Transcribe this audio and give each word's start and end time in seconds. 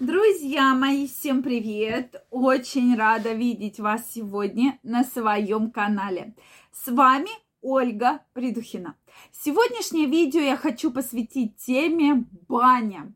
Друзья 0.00 0.74
мои, 0.74 1.06
всем 1.06 1.42
привет! 1.42 2.24
Очень 2.30 2.96
рада 2.96 3.34
видеть 3.34 3.78
вас 3.80 4.10
сегодня 4.10 4.78
на 4.82 5.04
своем 5.04 5.70
канале. 5.70 6.34
С 6.72 6.90
вами 6.90 7.28
Ольга 7.60 8.22
Придухина. 8.32 8.96
Сегодняшнее 9.30 10.06
видео 10.06 10.40
я 10.40 10.56
хочу 10.56 10.90
посвятить 10.90 11.58
теме 11.58 12.24
баня. 12.48 13.12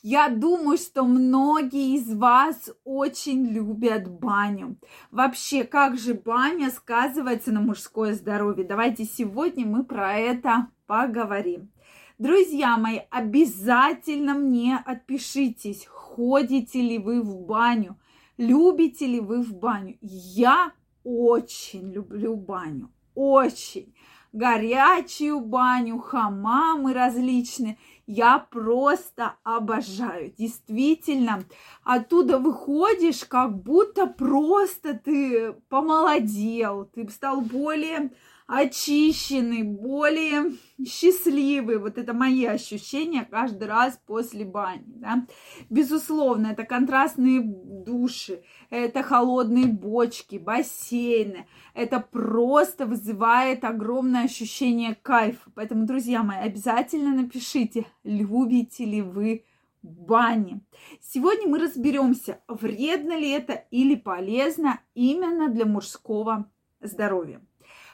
Я 0.00 0.28
думаю, 0.28 0.78
что 0.78 1.02
многие 1.02 1.96
из 1.96 2.14
вас 2.14 2.70
очень 2.84 3.48
любят 3.48 4.08
баню. 4.08 4.78
Вообще, 5.10 5.64
как 5.64 5.98
же 5.98 6.14
баня 6.14 6.70
сказывается 6.70 7.50
на 7.50 7.60
мужское 7.60 8.14
здоровье? 8.14 8.64
Давайте 8.64 9.06
сегодня 9.06 9.66
мы 9.66 9.82
про 9.82 10.16
это 10.16 10.68
поговорим. 10.86 11.72
Друзья 12.18 12.76
мои, 12.76 13.00
обязательно 13.10 14.34
мне 14.34 14.76
отпишитесь, 14.84 15.86
ходите 16.18 16.82
ли 16.82 16.98
вы 16.98 17.22
в 17.22 17.46
баню, 17.46 17.96
любите 18.38 19.06
ли 19.06 19.20
вы 19.20 19.40
в 19.40 19.54
баню. 19.54 19.96
Я 20.00 20.72
очень 21.04 21.92
люблю 21.92 22.34
баню, 22.34 22.90
очень. 23.14 23.94
Горячую 24.32 25.40
баню, 25.40 25.98
хамамы 26.00 26.92
различные. 26.92 27.78
Я 28.06 28.38
просто 28.38 29.36
обожаю. 29.42 30.34
Действительно, 30.36 31.44
оттуда 31.82 32.38
выходишь, 32.38 33.24
как 33.24 33.62
будто 33.62 34.06
просто 34.06 34.94
ты 34.94 35.52
помолодел, 35.70 36.84
ты 36.94 37.08
стал 37.08 37.40
более 37.40 38.10
очищенный, 38.48 39.62
более 39.62 40.52
счастливый. 40.84 41.78
Вот 41.78 41.98
это 41.98 42.14
мои 42.14 42.46
ощущения 42.46 43.28
каждый 43.30 43.68
раз 43.68 44.00
после 44.06 44.46
бани. 44.46 44.84
Да? 44.86 45.26
Безусловно, 45.68 46.48
это 46.48 46.64
контрастные 46.64 47.42
души, 47.42 48.42
это 48.70 49.02
холодные 49.02 49.66
бочки, 49.66 50.36
бассейны. 50.36 51.46
Это 51.74 52.00
просто 52.00 52.86
вызывает 52.86 53.64
огромное 53.64 54.24
ощущение 54.24 54.94
кайфа. 54.94 55.50
Поэтому, 55.54 55.84
друзья 55.84 56.22
мои, 56.22 56.38
обязательно 56.38 57.14
напишите, 57.14 57.84
любите 58.02 58.86
ли 58.86 59.02
вы 59.02 59.44
бани. 59.82 60.62
Сегодня 61.02 61.48
мы 61.48 61.58
разберемся, 61.58 62.40
вредно 62.48 63.12
ли 63.12 63.28
это 63.28 63.52
или 63.70 63.94
полезно 63.94 64.80
именно 64.94 65.48
для 65.48 65.66
мужского 65.66 66.50
здоровья. 66.80 67.42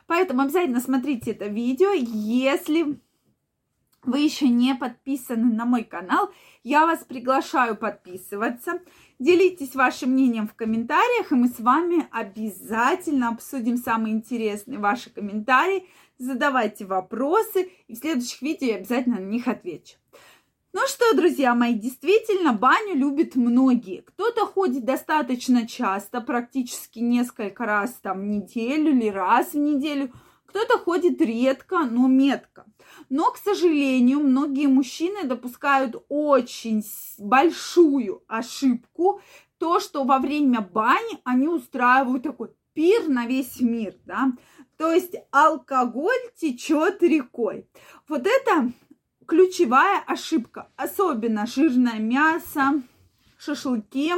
Поэтому 0.07 0.43
обязательно 0.43 0.81
смотрите 0.81 1.33
это 1.33 1.47
видео. 1.47 1.93
Если 1.93 2.99
вы 4.03 4.19
еще 4.19 4.49
не 4.49 4.75
подписаны 4.75 5.53
на 5.55 5.65
мой 5.65 5.85
канал, 5.85 6.31
я 6.63 6.87
вас 6.87 7.05
приглашаю 7.05 7.77
подписываться. 7.77 8.81
Делитесь 9.19 9.75
вашим 9.75 10.11
мнением 10.11 10.47
в 10.47 10.55
комментариях, 10.55 11.33
и 11.33 11.37
мы 11.37 11.49
с 11.49 11.59
вами 11.59 12.07
обязательно 12.11 13.29
обсудим 13.31 13.77
самые 13.77 14.15
интересные 14.15 14.79
ваши 14.79 15.11
комментарии. 15.11 15.87
Задавайте 16.19 16.85
вопросы, 16.85 17.71
и 17.89 17.95
в 17.95 17.99
следующих 17.99 18.43
видео 18.43 18.69
я 18.69 18.77
обязательно 18.77 19.21
на 19.21 19.25
них 19.25 19.49
отвечу. 19.49 19.97
Ну 20.77 20.81
что, 20.89 21.15
друзья 21.15 21.55
мои, 21.55 21.75
действительно, 21.75 22.53
баню 22.53 22.97
любят 22.97 23.37
многие. 23.37 24.01
Кто-то 24.01 24.45
ходит 24.45 24.85
достаточно 24.85 25.69
часто, 25.69 26.21
практически 26.21 26.99
несколько 26.99 27.65
раз 27.65 27.93
там 28.03 28.23
в 28.23 28.25
неделю 28.25 28.91
или 28.91 29.09
раз 29.09 29.53
в 29.53 29.57
неделю. 29.57 30.13
Кто-то 30.47 30.79
ходит 30.79 31.21
редко, 31.21 31.85
но 31.85 32.09
метко. 32.09 32.65
Но, 33.09 33.31
к 33.31 33.37
сожалению, 33.37 34.19
многие 34.19 34.67
мужчины 34.67 35.23
допускают 35.23 35.95
очень 36.09 36.85
большую 37.19 38.25
ошибку. 38.27 39.21
То, 39.59 39.79
что 39.79 40.03
во 40.03 40.19
время 40.19 40.61
бани 40.61 41.21
они 41.23 41.47
устраивают 41.47 42.25
такой 42.25 42.51
пир 42.73 43.07
на 43.07 43.27
весь 43.27 43.61
мир, 43.61 43.95
да. 44.07 44.33
То 44.77 44.93
есть 44.93 45.15
алкоголь 45.31 46.33
течет 46.37 47.01
рекой. 47.01 47.69
Вот 48.09 48.27
это 48.27 48.73
ключевая 49.27 50.01
ошибка. 50.01 50.71
Особенно 50.77 51.47
жирное 51.47 51.99
мясо, 51.99 52.83
шашлыки, 53.39 54.13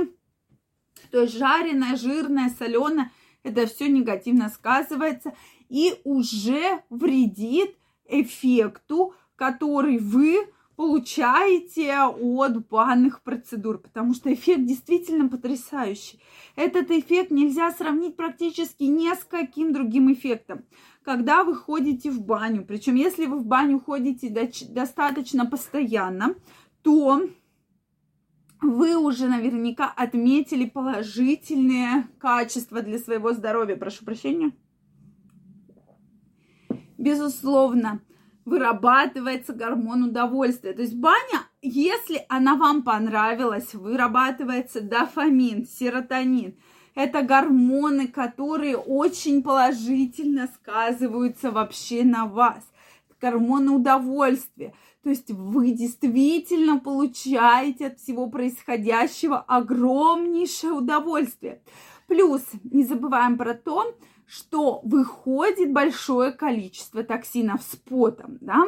то 1.10 1.22
есть 1.22 1.36
жареное, 1.36 1.96
жирное, 1.96 2.50
соленое. 2.50 3.10
Это 3.42 3.66
все 3.66 3.88
негативно 3.88 4.48
сказывается 4.48 5.32
и 5.68 5.94
уже 6.04 6.82
вредит 6.90 7.76
эффекту, 8.06 9.14
который 9.36 9.98
вы 9.98 10.48
получаете 10.76 11.94
от 11.94 12.68
банных 12.68 13.22
процедур, 13.22 13.78
потому 13.78 14.14
что 14.14 14.32
эффект 14.32 14.66
действительно 14.66 15.28
потрясающий. 15.28 16.20
Этот 16.54 16.90
эффект 16.90 17.30
нельзя 17.30 17.72
сравнить 17.72 18.16
практически 18.16 18.84
ни 18.84 19.08
с 19.12 19.24
каким 19.24 19.72
другим 19.72 20.12
эффектом. 20.12 20.64
Когда 21.06 21.44
вы 21.44 21.54
ходите 21.54 22.10
в 22.10 22.20
баню, 22.20 22.64
причем 22.64 22.96
если 22.96 23.26
вы 23.26 23.38
в 23.38 23.46
баню 23.46 23.78
ходите 23.78 24.28
достаточно 24.70 25.46
постоянно, 25.46 26.34
то 26.82 27.22
вы 28.60 28.96
уже 28.96 29.28
наверняка 29.28 29.86
отметили 29.86 30.68
положительные 30.68 32.08
качества 32.18 32.82
для 32.82 32.98
своего 32.98 33.32
здоровья. 33.34 33.76
Прошу 33.76 34.04
прощения. 34.04 34.50
Безусловно, 36.98 38.00
вырабатывается 38.44 39.52
гормон 39.52 40.02
удовольствия. 40.02 40.72
То 40.72 40.82
есть 40.82 40.96
баня, 40.96 41.42
если 41.62 42.26
она 42.28 42.56
вам 42.56 42.82
понравилась, 42.82 43.74
вырабатывается 43.74 44.80
дофамин, 44.80 45.66
серотонин. 45.66 46.58
Это 46.96 47.20
гормоны, 47.20 48.08
которые 48.08 48.78
очень 48.78 49.42
положительно 49.42 50.48
сказываются 50.48 51.50
вообще 51.50 52.04
на 52.04 52.24
вас. 52.24 52.64
Гормоны 53.20 53.72
удовольствия. 53.72 54.72
То 55.02 55.10
есть 55.10 55.30
вы 55.30 55.72
действительно 55.72 56.78
получаете 56.78 57.88
от 57.88 58.00
всего 58.00 58.28
происходящего 58.28 59.38
огромнейшее 59.38 60.72
удовольствие. 60.72 61.60
Плюс 62.06 62.42
не 62.64 62.82
забываем 62.82 63.36
про 63.36 63.52
то, 63.52 63.94
что 64.26 64.80
выходит 64.82 65.72
большое 65.72 66.32
количество 66.32 67.04
токсинов 67.04 67.62
с 67.62 67.76
потом, 67.76 68.38
да, 68.40 68.64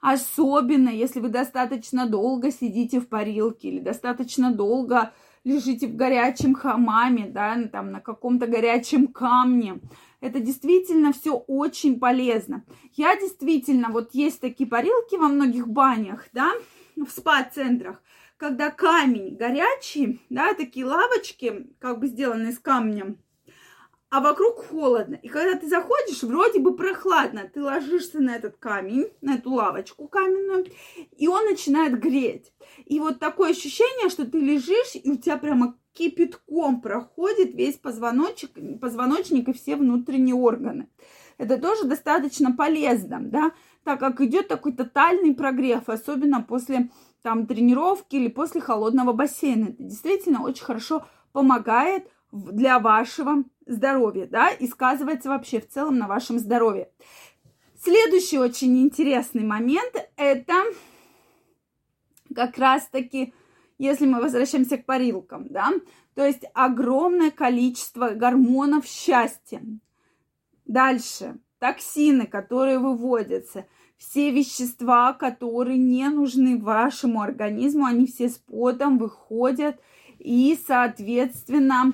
особенно 0.00 0.88
если 0.88 1.18
вы 1.18 1.30
достаточно 1.30 2.06
долго 2.06 2.52
сидите 2.52 3.00
в 3.00 3.08
парилке 3.08 3.68
или 3.68 3.80
достаточно 3.80 4.52
долго 4.52 5.12
лежите 5.44 5.86
в 5.86 5.96
горячем 5.96 6.54
хамаме, 6.54 7.26
да, 7.26 7.56
там 7.68 7.90
на 7.90 8.00
каком-то 8.00 8.46
горячем 8.46 9.08
камне. 9.08 9.80
Это 10.20 10.40
действительно 10.40 11.12
все 11.12 11.34
очень 11.34 11.98
полезно. 11.98 12.64
Я 12.92 13.16
действительно, 13.16 13.88
вот 13.90 14.14
есть 14.14 14.40
такие 14.40 14.68
парилки 14.68 15.16
во 15.16 15.28
многих 15.28 15.68
банях, 15.68 16.28
да, 16.32 16.52
в 16.96 17.10
спа-центрах, 17.10 18.02
когда 18.36 18.70
камень 18.70 19.36
горячий, 19.36 20.20
да, 20.30 20.54
такие 20.54 20.86
лавочки, 20.86 21.66
как 21.78 21.98
бы 21.98 22.06
сделаны 22.06 22.48
из 22.48 22.58
камня, 22.58 23.16
а 24.12 24.20
вокруг 24.20 24.66
холодно. 24.66 25.14
И 25.14 25.28
когда 25.28 25.58
ты 25.58 25.66
заходишь, 25.66 26.22
вроде 26.22 26.58
бы 26.58 26.76
прохладно. 26.76 27.50
Ты 27.52 27.62
ложишься 27.62 28.20
на 28.20 28.36
этот 28.36 28.58
камень, 28.58 29.08
на 29.22 29.36
эту 29.36 29.50
лавочку 29.52 30.06
каменную, 30.06 30.66
и 31.16 31.28
он 31.28 31.46
начинает 31.46 31.98
греть. 31.98 32.52
И 32.84 33.00
вот 33.00 33.20
такое 33.20 33.52
ощущение, 33.52 34.10
что 34.10 34.30
ты 34.30 34.38
лежишь, 34.38 34.96
и 35.02 35.10
у 35.10 35.16
тебя 35.16 35.38
прямо 35.38 35.78
кипятком 35.94 36.82
проходит 36.82 37.54
весь 37.54 37.76
позвоночник, 37.76 38.80
позвоночник 38.82 39.48
и 39.48 39.54
все 39.54 39.76
внутренние 39.76 40.34
органы. 40.34 40.90
Это 41.38 41.56
тоже 41.56 41.84
достаточно 41.84 42.52
полезно, 42.52 43.18
да, 43.22 43.52
так 43.82 43.98
как 43.98 44.20
идет 44.20 44.46
такой 44.46 44.74
тотальный 44.74 45.34
прогрев, 45.34 45.88
особенно 45.88 46.42
после 46.42 46.90
там 47.22 47.46
тренировки 47.46 48.16
или 48.16 48.28
после 48.28 48.60
холодного 48.60 49.14
бассейна. 49.14 49.70
Это 49.70 49.84
действительно 49.84 50.42
очень 50.42 50.64
хорошо 50.64 51.06
помогает 51.32 52.06
для 52.30 52.78
вашего 52.78 53.44
здоровья, 53.66 54.26
да, 54.26 54.50
и 54.50 54.66
сказывается 54.66 55.28
вообще 55.28 55.60
в 55.60 55.68
целом 55.68 55.98
на 55.98 56.08
вашем 56.08 56.38
здоровье. 56.38 56.90
Следующий 57.80 58.38
очень 58.38 58.80
интересный 58.80 59.44
момент– 59.44 59.94
это 60.16 60.54
как 62.34 62.56
раз-таки, 62.58 63.34
если 63.78 64.06
мы 64.06 64.20
возвращаемся 64.20 64.78
к 64.78 64.84
парилкам, 64.84 65.48
да, 65.48 65.72
то 66.14 66.24
есть 66.24 66.44
огромное 66.54 67.30
количество 67.30 68.10
гормонов 68.10 68.86
счастья. 68.86 69.62
Дальше, 70.64 71.38
токсины, 71.58 72.26
которые 72.26 72.78
выводятся, 72.78 73.66
все 73.96 74.30
вещества, 74.30 75.12
которые 75.12 75.78
не 75.78 76.08
нужны 76.08 76.58
вашему 76.58 77.20
организму, 77.20 77.84
они 77.84 78.06
все 78.06 78.28
с 78.28 78.38
потом 78.38 78.98
выходят, 78.98 79.80
и, 80.18 80.58
соответственно, 80.66 81.92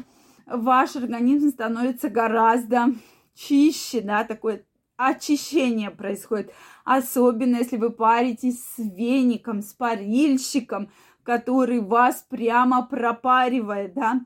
ваш 0.51 0.97
организм 0.97 1.51
становится 1.51 2.09
гораздо 2.09 2.95
чище, 3.35 4.01
да, 4.01 4.25
такое 4.25 4.65
очищение 4.97 5.91
происходит. 5.91 6.53
Особенно, 6.85 7.57
если 7.57 7.77
вы 7.77 7.91
паритесь 7.91 8.63
с 8.65 8.79
веником, 8.79 9.63
с 9.63 9.73
парильщиком, 9.73 10.91
который 11.23 11.81
вас 11.81 12.27
прямо 12.29 12.85
пропаривает, 12.87 13.95
да, 13.95 14.21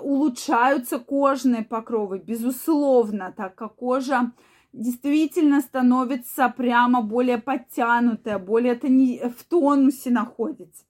улучшаются 0.00 0.98
кожные 0.98 1.64
покровы, 1.64 2.18
безусловно, 2.18 3.34
так 3.36 3.56
как 3.56 3.76
кожа 3.76 4.32
действительно 4.72 5.60
становится 5.60 6.48
прямо 6.48 7.02
более 7.02 7.38
подтянутая, 7.38 8.38
более 8.38 8.74
в 8.76 9.44
тонусе 9.48 10.10
находится. 10.10 10.84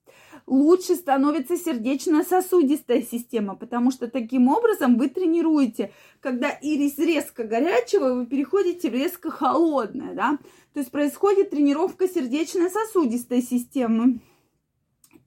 Лучше 0.51 0.97
становится 0.97 1.57
сердечно-сосудистая 1.57 3.03
система, 3.03 3.55
потому 3.55 3.93
что 3.93 4.09
таким 4.09 4.49
образом 4.49 4.99
вы 4.99 5.09
тренируете, 5.09 5.93
когда 6.19 6.51
из 6.51 6.99
резко 6.99 7.45
горячего 7.45 8.15
вы 8.15 8.27
переходите 8.27 8.91
в 8.91 8.95
резко 8.95 9.31
холодное, 9.31 10.13
да, 10.13 10.39
то 10.75 10.81
есть 10.81 10.91
происходит 10.91 11.51
тренировка 11.51 12.09
сердечно-сосудистой 12.09 13.43
системы, 13.43 14.19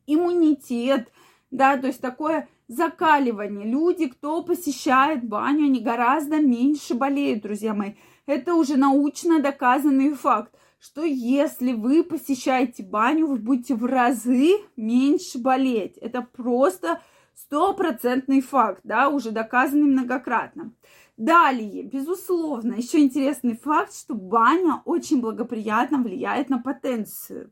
иммунитет, 0.08 1.08
да, 1.52 1.78
то 1.78 1.88
есть 1.88 2.02
такое 2.02 2.50
закаливание. 2.68 3.66
Люди, 3.66 4.08
кто 4.10 4.44
посещает 4.44 5.24
баню, 5.24 5.68
они 5.68 5.80
гораздо 5.80 6.42
меньше 6.42 6.96
болеют, 6.96 7.44
друзья 7.44 7.74
мои. 7.74 7.94
Это 8.25 8.56
уже 8.56 8.75
научно 8.75 9.40
доказанный 9.40 10.16
факт, 10.16 10.54
что 10.83 11.06
если 11.06 11.71
вы 11.71 12.03
посещаете 12.03 12.83
баню, 12.83 13.27
вы 13.27 13.38
будете 13.38 13.74
в 13.74 13.85
разы 13.85 14.57
меньше 14.75 15.39
болеть. 15.39 15.97
Это 15.97 16.21
просто 16.21 17.01
стопроцентный 17.33 18.41
факт, 18.41 18.81
да, 18.83 19.07
уже 19.07 19.31
доказанный 19.31 19.85
многократно. 19.85 20.74
Далее, 21.15 21.83
безусловно, 21.83 22.74
еще 22.74 23.00
интересный 23.00 23.56
факт, 23.56 23.95
что 23.95 24.13
баня 24.13 24.81
очень 24.83 25.21
благоприятно 25.21 26.00
влияет 26.03 26.50
на 26.50 26.59
потенцию. 26.59 27.50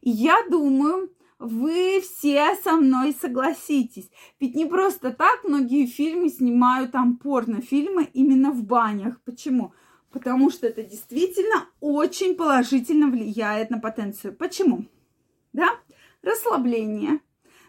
Я 0.00 0.36
думаю, 0.48 1.10
вы 1.40 2.00
все 2.02 2.54
со 2.62 2.74
мной 2.76 3.16
согласитесь. 3.20 4.08
Ведь 4.38 4.54
не 4.54 4.66
просто 4.66 5.10
так 5.10 5.42
многие 5.42 5.86
фильмы 5.86 6.28
снимают 6.28 6.92
там 6.92 7.16
порнофильмы 7.16 8.04
именно 8.12 8.52
в 8.52 8.62
банях. 8.62 9.20
Почему? 9.24 9.72
Потому 10.14 10.48
что 10.48 10.68
это 10.68 10.84
действительно 10.84 11.66
очень 11.80 12.36
положительно 12.36 13.08
влияет 13.08 13.70
на 13.70 13.80
потенцию. 13.80 14.32
Почему? 14.32 14.84
Да? 15.52 15.70
Расслабление. 16.22 17.18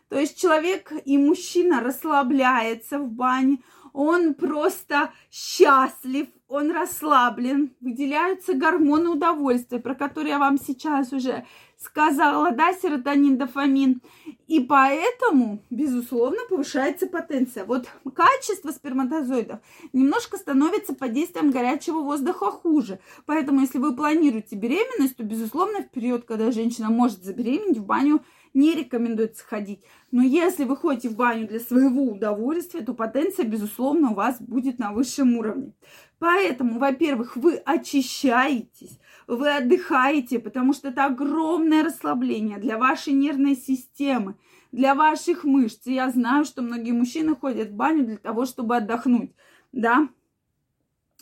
То 0.09 0.19
есть 0.19 0.39
человек 0.39 0.93
и 1.05 1.17
мужчина 1.17 1.81
расслабляется 1.81 2.99
в 2.99 3.09
бане, 3.09 3.63
он 3.93 4.35
просто 4.35 5.11
счастлив, 5.31 6.27
он 6.47 6.71
расслаблен, 6.71 7.75
выделяются 7.81 8.53
гормоны 8.53 9.09
удовольствия, 9.09 9.79
про 9.79 9.95
которые 9.95 10.31
я 10.31 10.39
вам 10.39 10.57
сейчас 10.57 11.11
уже 11.11 11.45
сказала, 11.77 12.51
да, 12.51 12.73
серотонин, 12.73 13.37
дофамин. 13.37 14.01
И 14.47 14.59
поэтому, 14.59 15.63
безусловно, 15.69 16.37
повышается 16.47 17.07
потенция. 17.07 17.65
Вот 17.65 17.87
качество 18.13 18.71
сперматозоидов 18.71 19.59
немножко 19.91 20.37
становится 20.37 20.93
под 20.93 21.13
действием 21.13 21.51
горячего 21.51 22.01
воздуха 22.01 22.51
хуже. 22.51 22.99
Поэтому, 23.25 23.61
если 23.61 23.79
вы 23.79 23.95
планируете 23.95 24.55
беременность, 24.55 25.17
то, 25.17 25.23
безусловно, 25.23 25.81
в 25.81 25.89
период, 25.89 26.25
когда 26.25 26.51
женщина 26.51 26.89
может 26.89 27.23
забеременеть, 27.23 27.79
в 27.79 27.85
баню 27.85 28.23
не 28.53 28.73
рекомендуется 28.73 29.43
ходить. 29.43 29.81
Но 30.11 30.23
если 30.23 30.63
вы 30.63 30.77
ходите 30.77 31.09
в 31.09 31.15
баню 31.15 31.47
для 31.47 31.59
своего 31.59 32.03
удовольствия, 32.03 32.81
то 32.81 32.93
потенция, 32.93 33.45
безусловно, 33.45 34.11
у 34.11 34.13
вас 34.13 34.39
будет 34.39 34.79
на 34.79 34.93
высшем 34.93 35.37
уровне. 35.37 35.73
Поэтому, 36.19 36.79
во-первых, 36.79 37.35
вы 37.35 37.55
очищаетесь, 37.57 38.99
вы 39.27 39.49
отдыхаете, 39.49 40.39
потому 40.39 40.73
что 40.73 40.87
это 40.89 41.05
огромное 41.05 41.83
расслабление 41.83 42.57
для 42.57 42.77
вашей 42.77 43.13
нервной 43.13 43.55
системы, 43.55 44.35
для 44.71 44.95
ваших 44.95 45.43
мышц. 45.43 45.85
И 45.87 45.93
я 45.93 46.09
знаю, 46.09 46.45
что 46.45 46.61
многие 46.61 46.91
мужчины 46.91 47.35
ходят 47.35 47.69
в 47.69 47.75
баню 47.75 48.05
для 48.05 48.17
того, 48.17 48.45
чтобы 48.45 48.77
отдохнуть, 48.77 49.33
да, 49.71 50.07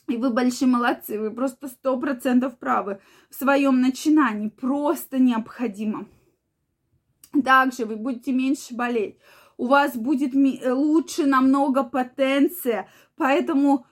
и 0.07 0.17
вы 0.17 0.31
большие 0.31 0.67
молодцы, 0.67 1.19
вы 1.19 1.31
просто 1.31 1.67
сто 1.69 1.97
процентов 1.97 2.59
правы 2.59 2.99
в 3.29 3.35
своем 3.35 3.79
начинании, 3.79 4.49
просто 4.49 5.17
необходимо. 5.17 6.07
Также 7.43 7.85
вы 7.85 7.95
будете 7.95 8.33
меньше 8.33 8.75
болеть. 8.75 9.17
У 9.57 9.67
вас 9.67 9.95
будет 9.95 10.33
лучше 10.33 11.25
намного 11.25 11.83
потенция, 11.83 12.89
поэтому 13.15 13.85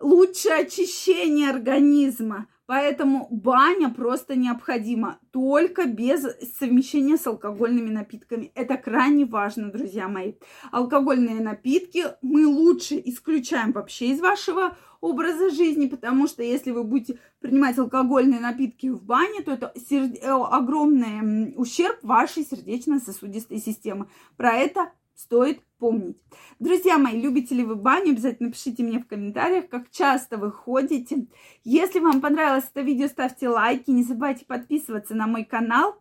лучше 0.00 0.50
очищение 0.50 1.50
организма. 1.50 2.46
Поэтому 2.66 3.28
баня 3.30 3.90
просто 3.90 4.34
необходима, 4.34 5.20
только 5.30 5.86
без 5.86 6.26
совмещения 6.58 7.16
с 7.16 7.24
алкогольными 7.24 7.90
напитками. 7.90 8.50
Это 8.56 8.76
крайне 8.76 9.24
важно, 9.24 9.70
друзья 9.70 10.08
мои. 10.08 10.34
Алкогольные 10.72 11.40
напитки 11.40 12.04
мы 12.22 12.44
лучше 12.44 13.00
исключаем 13.04 13.70
вообще 13.70 14.08
из 14.08 14.20
вашего 14.20 14.76
образа 15.00 15.50
жизни, 15.50 15.86
потому 15.86 16.26
что 16.26 16.42
если 16.42 16.72
вы 16.72 16.82
будете 16.82 17.20
принимать 17.38 17.78
алкогольные 17.78 18.40
напитки 18.40 18.88
в 18.88 19.00
бане, 19.00 19.42
то 19.42 19.52
это 19.52 19.72
серд... 19.76 20.16
Э, 20.20 20.32
огромный 20.32 21.54
ущерб 21.56 21.98
вашей 22.02 22.44
сердечно-сосудистой 22.44 23.58
системы. 23.58 24.08
Про 24.36 24.54
это 24.54 24.90
стоит 25.16 25.62
помнить. 25.78 26.18
Друзья 26.60 26.98
мои, 26.98 27.20
любите 27.20 27.54
ли 27.54 27.64
вы 27.64 27.74
баню? 27.74 28.12
Обязательно 28.12 28.52
пишите 28.52 28.82
мне 28.82 29.00
в 29.00 29.06
комментариях, 29.06 29.68
как 29.68 29.90
часто 29.90 30.36
вы 30.36 30.52
ходите. 30.52 31.26
Если 31.64 31.98
вам 31.98 32.20
понравилось 32.20 32.68
это 32.70 32.82
видео, 32.82 33.08
ставьте 33.08 33.48
лайки, 33.48 33.90
не 33.90 34.04
забывайте 34.04 34.44
подписываться 34.44 35.14
на 35.14 35.26
мой 35.26 35.44
канал. 35.44 35.96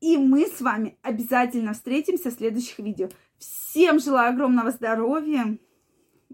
И 0.00 0.16
мы 0.16 0.46
с 0.46 0.60
вами 0.60 0.96
обязательно 1.02 1.74
встретимся 1.74 2.30
в 2.30 2.34
следующих 2.34 2.78
видео. 2.78 3.08
Всем 3.38 3.98
желаю 3.98 4.32
огромного 4.32 4.70
здоровья, 4.70 5.58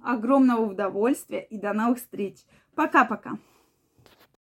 огромного 0.03 0.71
удовольствия 0.71 1.41
и 1.41 1.59
до 1.59 1.73
новых 1.73 1.99
встреч. 1.99 2.45
Пока-пока. 2.75 3.39